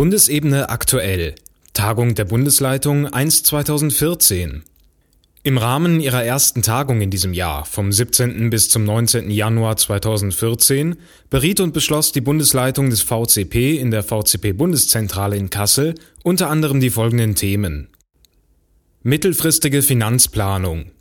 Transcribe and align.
Bundesebene 0.00 0.70
aktuell. 0.70 1.34
Tagung 1.74 2.14
der 2.14 2.24
Bundesleitung 2.24 3.08
1 3.08 3.42
2014. 3.42 4.62
Im 5.42 5.58
Rahmen 5.58 6.00
ihrer 6.00 6.24
ersten 6.24 6.62
Tagung 6.62 7.02
in 7.02 7.10
diesem 7.10 7.34
Jahr, 7.34 7.66
vom 7.66 7.92
17. 7.92 8.48
bis 8.48 8.70
zum 8.70 8.84
19. 8.84 9.30
Januar 9.30 9.76
2014, 9.76 10.96
beriet 11.28 11.60
und 11.60 11.74
beschloss 11.74 12.12
die 12.12 12.22
Bundesleitung 12.22 12.88
des 12.88 13.02
VCP 13.02 13.76
in 13.76 13.90
der 13.90 14.02
VCP-Bundeszentrale 14.02 15.36
in 15.36 15.50
Kassel 15.50 15.94
unter 16.22 16.48
anderem 16.48 16.80
die 16.80 16.88
folgenden 16.88 17.34
Themen. 17.34 17.88
Mittelfristige 19.02 19.82
Finanzplanung 19.82 20.92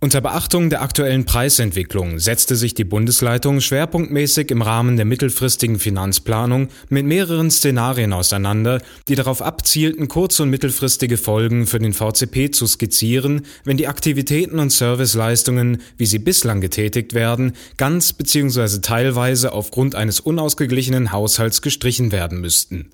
unter 0.00 0.20
Beachtung 0.20 0.70
der 0.70 0.82
aktuellen 0.82 1.24
Preisentwicklung 1.24 2.20
setzte 2.20 2.54
sich 2.54 2.72
die 2.72 2.84
Bundesleitung 2.84 3.60
schwerpunktmäßig 3.60 4.52
im 4.52 4.62
Rahmen 4.62 4.96
der 4.96 5.04
mittelfristigen 5.04 5.80
Finanzplanung 5.80 6.68
mit 6.88 7.04
mehreren 7.04 7.50
Szenarien 7.50 8.12
auseinander, 8.12 8.80
die 9.08 9.16
darauf 9.16 9.42
abzielten, 9.42 10.06
kurz- 10.06 10.38
und 10.38 10.50
mittelfristige 10.50 11.16
Folgen 11.16 11.66
für 11.66 11.80
den 11.80 11.92
VCP 11.92 12.52
zu 12.52 12.68
skizzieren, 12.68 13.42
wenn 13.64 13.76
die 13.76 13.88
Aktivitäten 13.88 14.60
und 14.60 14.70
Serviceleistungen, 14.70 15.82
wie 15.96 16.06
sie 16.06 16.20
bislang 16.20 16.60
getätigt 16.60 17.12
werden, 17.12 17.54
ganz 17.76 18.12
bzw. 18.12 18.80
teilweise 18.80 19.52
aufgrund 19.52 19.96
eines 19.96 20.20
unausgeglichenen 20.20 21.10
Haushalts 21.10 21.60
gestrichen 21.60 22.12
werden 22.12 22.40
müssten. 22.40 22.90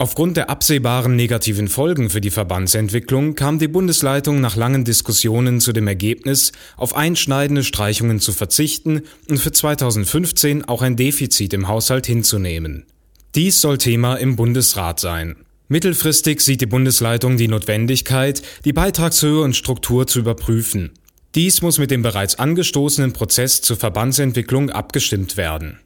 Aufgrund 0.00 0.38
der 0.38 0.48
absehbaren 0.48 1.14
negativen 1.14 1.68
Folgen 1.68 2.08
für 2.08 2.22
die 2.22 2.30
Verbandsentwicklung 2.30 3.34
kam 3.34 3.58
die 3.58 3.68
Bundesleitung 3.68 4.40
nach 4.40 4.56
langen 4.56 4.82
Diskussionen 4.82 5.60
zu 5.60 5.74
dem 5.74 5.86
Ergebnis, 5.86 6.52
auf 6.78 6.96
einschneidende 6.96 7.62
Streichungen 7.62 8.18
zu 8.18 8.32
verzichten 8.32 9.02
und 9.28 9.36
für 9.36 9.52
2015 9.52 10.64
auch 10.64 10.80
ein 10.80 10.96
Defizit 10.96 11.52
im 11.52 11.68
Haushalt 11.68 12.06
hinzunehmen. 12.06 12.86
Dies 13.34 13.60
soll 13.60 13.76
Thema 13.76 14.14
im 14.14 14.36
Bundesrat 14.36 15.00
sein. 15.00 15.36
Mittelfristig 15.68 16.40
sieht 16.40 16.62
die 16.62 16.66
Bundesleitung 16.66 17.36
die 17.36 17.48
Notwendigkeit, 17.48 18.40
die 18.64 18.72
Beitragshöhe 18.72 19.42
und 19.42 19.54
Struktur 19.54 20.06
zu 20.06 20.20
überprüfen. 20.20 20.92
Dies 21.34 21.60
muss 21.60 21.78
mit 21.78 21.90
dem 21.90 22.00
bereits 22.00 22.38
angestoßenen 22.38 23.12
Prozess 23.12 23.60
zur 23.60 23.76
Verbandsentwicklung 23.76 24.70
abgestimmt 24.70 25.36
werden. 25.36 25.78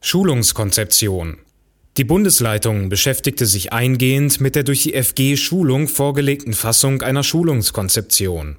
Schulungskonzeption 0.00 1.36
die 1.98 2.04
Bundesleitung 2.04 2.88
beschäftigte 2.88 3.44
sich 3.44 3.72
eingehend 3.72 4.40
mit 4.40 4.54
der 4.54 4.62
durch 4.62 4.84
die 4.84 4.92
FG 4.92 5.36
Schulung 5.36 5.88
vorgelegten 5.88 6.52
Fassung 6.52 7.02
einer 7.02 7.24
Schulungskonzeption. 7.24 8.56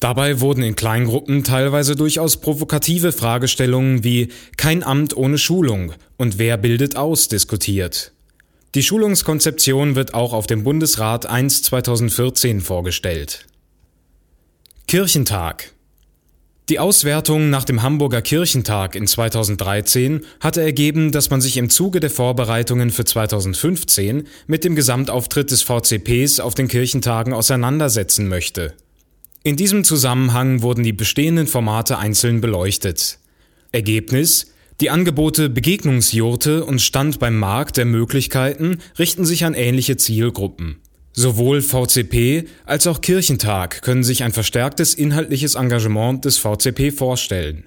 Dabei 0.00 0.40
wurden 0.40 0.62
in 0.62 0.76
Kleingruppen 0.76 1.44
teilweise 1.44 1.96
durchaus 1.96 2.36
provokative 2.36 3.12
Fragestellungen 3.12 4.04
wie 4.04 4.28
kein 4.58 4.82
Amt 4.82 5.16
ohne 5.16 5.38
Schulung 5.38 5.94
und 6.18 6.38
wer 6.38 6.58
bildet 6.58 6.96
aus 6.96 7.28
diskutiert. 7.28 8.12
Die 8.74 8.82
Schulungskonzeption 8.82 9.94
wird 9.94 10.12
auch 10.12 10.34
auf 10.34 10.46
dem 10.46 10.62
Bundesrat 10.62 11.24
1 11.24 11.62
2014 11.62 12.60
vorgestellt. 12.60 13.46
Kirchentag 14.86 15.72
die 16.70 16.78
Auswertung 16.78 17.50
nach 17.50 17.64
dem 17.64 17.82
Hamburger 17.82 18.22
Kirchentag 18.22 18.94
in 18.94 19.06
2013 19.06 20.22
hatte 20.40 20.62
ergeben, 20.62 21.12
dass 21.12 21.28
man 21.28 21.42
sich 21.42 21.58
im 21.58 21.68
Zuge 21.68 22.00
der 22.00 22.08
Vorbereitungen 22.08 22.90
für 22.90 23.04
2015 23.04 24.26
mit 24.46 24.64
dem 24.64 24.74
Gesamtauftritt 24.74 25.50
des 25.50 25.62
VCPs 25.62 26.40
auf 26.40 26.54
den 26.54 26.68
Kirchentagen 26.68 27.34
auseinandersetzen 27.34 28.28
möchte. 28.28 28.72
In 29.42 29.56
diesem 29.56 29.84
Zusammenhang 29.84 30.62
wurden 30.62 30.84
die 30.84 30.94
bestehenden 30.94 31.46
Formate 31.46 31.98
einzeln 31.98 32.40
beleuchtet. 32.40 33.18
Ergebnis 33.72 34.46
die 34.80 34.90
Angebote 34.90 35.50
Begegnungsjurte 35.50 36.64
und 36.64 36.80
Stand 36.80 37.18
beim 37.18 37.38
Markt 37.38 37.76
der 37.76 37.84
Möglichkeiten 37.84 38.78
richten 38.98 39.24
sich 39.24 39.44
an 39.44 39.54
ähnliche 39.54 39.96
Zielgruppen. 39.96 40.80
Sowohl 41.16 41.62
VCP 41.62 42.48
als 42.66 42.88
auch 42.88 43.00
Kirchentag 43.00 43.82
können 43.82 44.02
sich 44.02 44.24
ein 44.24 44.32
verstärktes 44.32 44.94
inhaltliches 44.94 45.54
Engagement 45.54 46.24
des 46.24 46.38
VCP 46.38 46.90
vorstellen. 46.90 47.64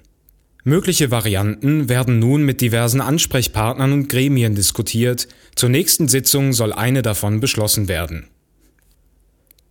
Mögliche 0.64 1.10
Varianten 1.10 1.88
werden 1.88 2.18
nun 2.18 2.42
mit 2.42 2.60
diversen 2.60 3.00
Ansprechpartnern 3.00 3.92
und 3.92 4.08
Gremien 4.10 4.54
diskutiert, 4.54 5.28
zur 5.54 5.70
nächsten 5.70 6.08
Sitzung 6.08 6.52
soll 6.52 6.74
eine 6.74 7.00
davon 7.00 7.40
beschlossen 7.40 7.88
werden. 7.88 8.28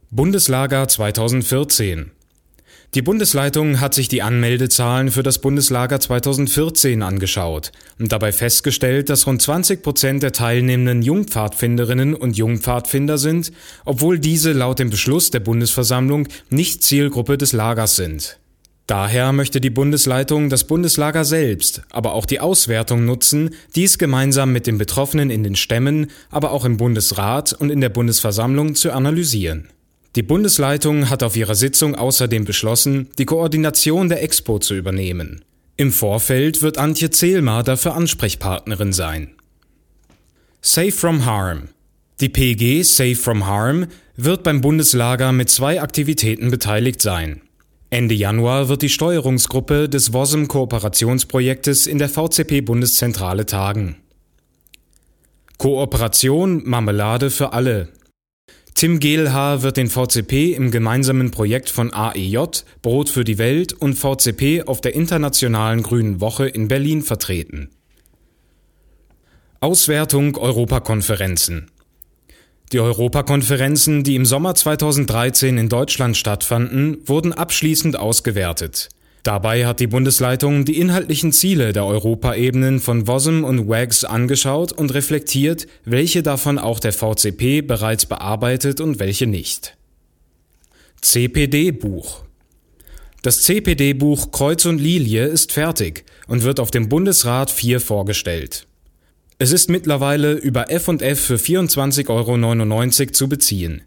Bundeslager 0.09 0.88
2014 0.88 2.12
die 2.94 3.02
Bundesleitung 3.02 3.81
hat 3.81 3.94
sich 3.94 4.08
die 4.08 4.22
Anmeldezahlen 4.22 5.12
für 5.12 5.22
das 5.22 5.40
Bundeslager 5.40 6.00
2014 6.00 7.03
angeschaut 7.03 7.74
und 8.00 8.14
dabei 8.14 8.31
festgestellt, 8.31 9.09
dass 9.09 9.28
rund 9.28 9.42
20 9.42 9.84
Prozent 9.84 10.24
der 10.24 10.31
teilnehmenden 10.31 11.02
Jungpfadfinderinnen 11.02 12.16
und 12.16 12.38
Jungpfadfinder 12.38 13.18
sind, 13.18 13.52
obwohl 13.84 14.20
diese 14.20 14.53
laut 14.53 14.80
dem 14.80 14.90
Beschluss 14.90 15.31
der 15.31 15.42
Bundesversammlung 15.42 16.30
nicht 16.50 16.81
Zielgruppe 16.81 17.38
des 17.38 17.52
Lagers 17.52 17.97
sind. 17.97 18.40
Daher 18.88 19.34
möchte 19.34 19.59
die 19.59 19.70
Bundesleitung 19.70 20.50
das 20.50 20.64
Bundeslager 20.64 21.26
selbst, 21.26 21.81
aber 21.90 22.14
auch 22.14 22.26
die 22.26 22.40
Auswertung 22.40 23.03
nutzen, 23.03 23.50
dies 23.76 23.97
gemeinsam 23.97 24.53
mit 24.53 24.66
den 24.66 24.78
Betroffenen 24.78 25.30
in 25.30 25.44
den 25.44 25.58
Stämmen, 25.58 26.08
aber 26.31 26.52
auch 26.52 26.64
im 26.64 26.78
Bundesrat 26.78 27.52
und 27.52 27.70
in 27.70 27.81
der 27.81 27.90
Bundesversammlung 27.90 28.76
zu 28.76 28.94
analysieren. 28.94 29.68
Die 30.17 30.23
Bundesleitung 30.23 31.11
hat 31.11 31.22
auf 31.22 31.35
ihrer 31.35 31.53
Sitzung 31.53 31.94
außerdem 31.94 32.44
beschlossen, 32.44 33.07
die 33.19 33.25
Koordination 33.25 34.09
der 34.09 34.23
Expo 34.23 34.57
zu 34.57 34.73
übernehmen. 34.73 35.45
Im 35.75 35.91
Vorfeld 35.91 36.63
wird 36.63 36.79
Antje 36.79 37.11
Zehlmar 37.11 37.61
dafür 37.61 37.94
Ansprechpartnerin 37.94 38.94
sein. 38.94 39.35
Safe 40.59 40.91
from 40.91 41.25
Harm 41.25 41.67
Die 42.19 42.29
PG 42.29 42.81
Safe 42.81 43.16
from 43.16 43.45
Harm 43.45 43.85
wird 44.16 44.41
beim 44.41 44.61
Bundeslager 44.61 45.31
mit 45.33 45.51
zwei 45.51 45.83
Aktivitäten 45.83 46.49
beteiligt 46.49 46.99
sein. 46.99 47.41
Ende 47.91 48.16
Januar 48.16 48.69
wird 48.69 48.81
die 48.81 48.89
Steuerungsgruppe 48.89 49.88
des 49.88 50.13
WOSM 50.13 50.47
Kooperationsprojektes 50.47 51.85
in 51.85 51.99
der 51.99 52.09
VCP 52.09 52.61
Bundeszentrale 52.61 53.45
tagen. 53.45 53.97
Kooperation 55.59 56.67
Marmelade 56.67 57.29
für 57.29 57.53
alle 57.53 57.89
Tim 58.78 59.00
Gehlhaar 59.00 59.64
wird 59.64 59.78
den 59.78 59.90
VCP 59.90 60.54
im 60.54 60.70
gemeinsamen 60.70 61.32
Projekt 61.32 61.72
von 61.72 61.92
AEJ, 61.92 62.62
Brot 62.84 63.10
für 63.10 63.24
die 63.24 63.40
Welt 63.40 63.74
und 63.74 63.96
VCP 63.96 64.68
auf 64.68 64.82
der 64.82 64.94
Internationalen 64.94 65.82
Grünen 65.82 66.22
Woche 66.22 66.48
in 66.48 66.68
Berlin 66.68 67.02
vertreten. 67.02 67.72
Auswertung 69.62 70.38
Europakonferenzen 70.38 71.72
Die 72.72 72.80
Europakonferenzen, 72.80 74.04
die 74.04 74.14
im 74.14 74.26
Sommer 74.26 74.54
2013 74.54 75.58
in 75.58 75.70
Deutschland 75.70 76.16
stattfanden, 76.16 77.00
wurden 77.04 77.34
abschließend 77.34 77.98
ausgewertet. 77.98 78.90
Dabei 79.28 79.66
hat 79.66 79.82
die 79.82 79.88
Bundesleitung 79.88 80.64
die 80.64 80.80
inhaltlichen 80.80 81.34
Ziele 81.34 81.74
der 81.74 81.86
Europaebenen 81.86 82.80
von 82.80 83.08
WOSM 83.08 83.44
und 83.44 83.68
WAGS 83.68 84.06
angeschaut 84.06 84.72
und 84.72 84.94
reflektiert, 84.94 85.68
welche 85.84 86.24
davon 86.24 86.58
auch 86.58 86.80
der 86.80 86.94
VCP 86.94 87.60
bereits 87.60 88.06
bearbeitet 88.06 88.80
und 88.80 89.00
welche 89.00 89.28
nicht. 89.28 89.76
CPD-Buch 91.02 92.24
Das 93.22 93.44
CPD-Buch 93.44 94.32
Kreuz 94.32 94.64
und 94.64 94.78
Lilie 94.78 95.26
ist 95.26 95.52
fertig 95.52 96.06
und 96.30 96.44
wird 96.44 96.62
auf 96.62 96.72
dem 96.72 96.88
Bundesrat 96.88 97.52
4 97.52 97.82
vorgestellt. 97.82 98.66
Es 99.40 99.52
ist 99.52 99.70
mittlerweile 99.70 100.36
über 100.36 100.72
F&F 100.72 101.20
für 101.20 101.36
24,99 101.36 102.09
Euro 102.09 103.12
zu 103.12 103.28
beziehen. 103.28 103.82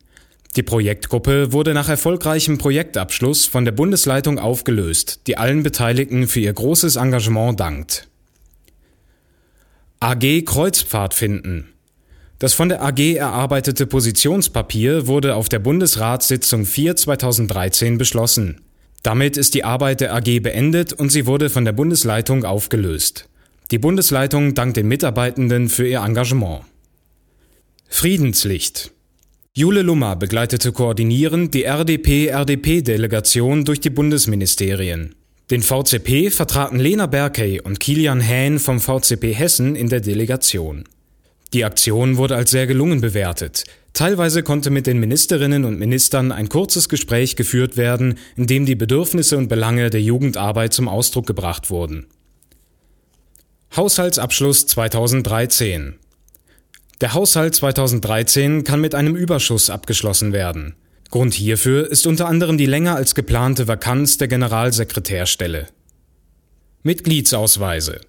Die 0.56 0.64
Projektgruppe 0.64 1.52
wurde 1.52 1.74
nach 1.74 1.88
erfolgreichem 1.88 2.58
Projektabschluss 2.58 3.46
von 3.46 3.64
der 3.64 3.72
Bundesleitung 3.72 4.40
aufgelöst, 4.40 5.20
die 5.28 5.36
allen 5.36 5.62
Beteiligten 5.62 6.26
für 6.26 6.40
ihr 6.40 6.52
großes 6.52 6.96
Engagement 6.96 7.60
dankt. 7.60 8.08
AG 10.00 10.42
Kreuzpfadfinden 10.44 11.68
Das 12.40 12.54
von 12.54 12.68
der 12.68 12.82
AG 12.82 13.16
erarbeitete 13.16 13.86
Positionspapier 13.86 15.06
wurde 15.06 15.36
auf 15.36 15.48
der 15.48 15.60
Bundesratssitzung 15.60 16.64
4 16.64 16.96
2013 16.96 17.96
beschlossen. 17.96 18.62
Damit 19.04 19.36
ist 19.36 19.54
die 19.54 19.62
Arbeit 19.62 20.00
der 20.00 20.14
AG 20.14 20.40
beendet 20.40 20.92
und 20.92 21.10
sie 21.10 21.26
wurde 21.26 21.48
von 21.48 21.64
der 21.64 21.72
Bundesleitung 21.72 22.44
aufgelöst. 22.44 23.28
Die 23.70 23.78
Bundesleitung 23.78 24.54
dankt 24.54 24.76
den 24.76 24.88
Mitarbeitenden 24.88 25.68
für 25.68 25.86
ihr 25.86 26.00
Engagement. 26.00 26.62
Friedenslicht 27.88 28.90
Jule 29.56 29.82
Lummer 29.82 30.14
begleitete 30.14 30.70
koordinierend 30.70 31.54
die 31.54 31.64
RDP-RDP-Delegation 31.64 33.64
durch 33.64 33.80
die 33.80 33.90
Bundesministerien. 33.90 35.16
Den 35.50 35.62
VCP 35.62 36.30
vertraten 36.30 36.78
Lena 36.78 37.06
Berkey 37.06 37.60
und 37.60 37.80
Kilian 37.80 38.20
Hähn 38.20 38.60
vom 38.60 38.78
VCP 38.78 39.34
Hessen 39.34 39.74
in 39.74 39.88
der 39.88 40.00
Delegation. 40.00 40.84
Die 41.52 41.64
Aktion 41.64 42.16
wurde 42.16 42.36
als 42.36 42.52
sehr 42.52 42.68
gelungen 42.68 43.00
bewertet. 43.00 43.64
Teilweise 43.92 44.44
konnte 44.44 44.70
mit 44.70 44.86
den 44.86 45.00
Ministerinnen 45.00 45.64
und 45.64 45.80
Ministern 45.80 46.30
ein 46.30 46.48
kurzes 46.48 46.88
Gespräch 46.88 47.34
geführt 47.34 47.76
werden, 47.76 48.18
in 48.36 48.46
dem 48.46 48.66
die 48.66 48.76
Bedürfnisse 48.76 49.36
und 49.36 49.48
Belange 49.48 49.90
der 49.90 50.00
Jugendarbeit 50.00 50.72
zum 50.72 50.86
Ausdruck 50.86 51.26
gebracht 51.26 51.70
wurden. 51.70 52.06
Haushaltsabschluss 53.74 54.66
2013 54.66 55.96
Der 57.00 57.14
Haushalt 57.14 57.54
2013 57.54 58.64
kann 58.64 58.80
mit 58.80 58.94
einem 58.94 59.16
Überschuss 59.16 59.70
abgeschlossen 59.70 60.32
werden. 60.32 60.74
Grund 61.10 61.34
hierfür 61.34 61.90
ist 61.90 62.06
unter 62.06 62.26
anderem 62.26 62.58
die 62.58 62.66
länger 62.66 62.94
als 62.94 63.14
geplante 63.14 63.66
Vakanz 63.66 64.18
der 64.18 64.28
Generalsekretärstelle. 64.28 65.66
Mitgliedsausweise 66.82 68.00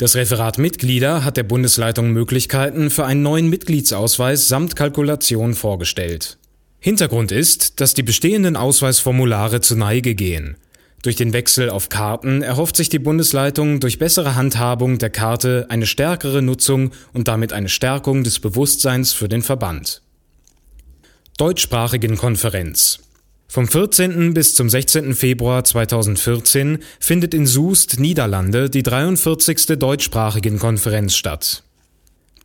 das 0.00 0.16
Referat 0.16 0.56
Mitglieder 0.56 1.26
hat 1.26 1.36
der 1.36 1.42
Bundesleitung 1.42 2.12
Möglichkeiten 2.12 2.88
für 2.88 3.04
einen 3.04 3.20
neuen 3.20 3.50
Mitgliedsausweis 3.50 4.48
samt 4.48 4.74
Kalkulation 4.74 5.52
vorgestellt. 5.52 6.38
Hintergrund 6.78 7.32
ist, 7.32 7.82
dass 7.82 7.92
die 7.92 8.02
bestehenden 8.02 8.56
Ausweisformulare 8.56 9.60
zu 9.60 9.76
Neige 9.76 10.14
gehen. 10.14 10.56
Durch 11.02 11.16
den 11.16 11.32
Wechsel 11.32 11.70
auf 11.70 11.88
Karten 11.88 12.42
erhofft 12.42 12.76
sich 12.76 12.88
die 12.90 12.98
Bundesleitung 12.98 13.80
durch 13.80 13.98
bessere 13.98 14.34
Handhabung 14.34 14.98
der 14.98 15.10
Karte 15.10 15.66
eine 15.70 15.86
stärkere 15.86 16.42
Nutzung 16.42 16.90
und 17.14 17.26
damit 17.26 17.52
eine 17.52 17.70
Stärkung 17.70 18.22
des 18.22 18.38
Bewusstseins 18.38 19.12
für 19.12 19.28
den 19.28 19.42
Verband. 19.42 20.02
Deutschsprachigen 21.38 22.18
Konferenz 22.18 23.00
vom 23.50 23.66
14. 23.66 24.32
bis 24.32 24.54
zum 24.54 24.70
16. 24.70 25.12
Februar 25.12 25.64
2014 25.64 26.78
findet 27.00 27.34
in 27.34 27.48
Soest, 27.48 27.98
Niederlande, 27.98 28.70
die 28.70 28.84
43. 28.84 29.76
deutschsprachigen 29.76 30.60
Konferenz 30.60 31.16
statt. 31.16 31.64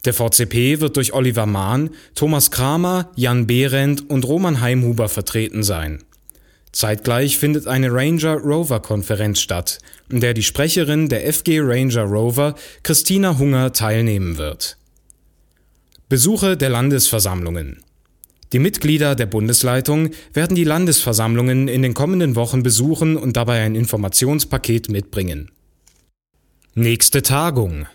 Der 0.05 0.15
VCP 0.15 0.79
wird 0.81 0.97
durch 0.97 1.13
Oliver 1.13 1.45
Mahn, 1.45 1.91
Thomas 2.15 2.49
Kramer, 2.49 3.11
Jan 3.15 3.45
Behrendt 3.45 4.09
und 4.09 4.25
Roman 4.25 4.61
Heimhuber 4.61 5.07
vertreten 5.07 5.61
sein. 5.61 6.03
Zeitgleich 6.75 7.37
findet 7.37 7.67
eine 7.67 7.91
Ranger 7.91 8.35
Rover 8.35 8.81
Konferenz 8.81 9.39
statt, 9.39 9.79
in 10.09 10.19
der 10.19 10.33
die 10.33 10.43
Sprecherin 10.43 11.07
der 11.07 11.31
FG 11.31 11.61
Ranger 11.61 12.03
Rover, 12.03 12.55
Christina 12.83 13.37
Hunger, 13.39 13.71
teilnehmen 13.71 14.37
wird. 14.37 14.77
Besuche 16.09 16.57
der 16.57 16.69
Landesversammlungen 16.69 17.79
die 18.53 18.59
Mitglieder 18.59 19.15
der 19.15 19.25
Bundesleitung 19.25 20.11
werden 20.33 20.55
die 20.55 20.63
Landesversammlungen 20.63 21.67
in 21.67 21.81
den 21.81 21.93
kommenden 21.93 22.35
Wochen 22.35 22.61
besuchen 22.61 23.17
und 23.17 23.35
dabei 23.35 23.61
ein 23.63 23.75
Informationspaket 23.75 24.89
mitbringen. 24.89 25.51
Nächste 26.73 27.21
Tagung. 27.21 27.87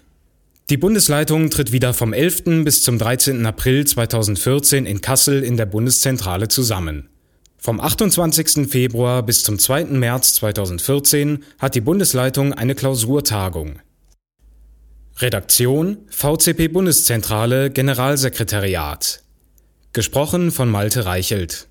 Die 0.69 0.77
Bundesleitung 0.77 1.51
tritt 1.51 1.73
wieder 1.73 1.95
vom 1.95 2.13
11. 2.13 2.65
bis 2.65 2.83
zum 2.83 2.99
13. 2.99 3.45
April 3.47 3.87
2014 3.87 4.87
in 4.87 5.01
Kassel 5.01 5.43
in 5.43 5.57
der 5.57 5.67
Bundeszentrale 5.67 6.49
zusammen. 6.49 7.10
Vom 7.63 7.79
28. 7.79 8.71
Februar 8.71 9.23
bis 9.23 9.43
zum 9.45 9.59
2. 9.59 9.85
März 9.85 10.33
2014 10.37 11.45
hat 11.59 11.75
die 11.75 11.83
Bundesleitung 11.83 12.55
eine 12.55 12.75
Klausurtagung. 12.75 13.81
Redaktion 15.19 15.99
VCP 16.09 16.69
Bundeszentrale 16.69 17.69
Generalsekretariat 17.69 19.23
Gesprochen 19.93 20.53
von 20.53 20.71
Malte 20.71 21.05
Reichelt 21.05 21.69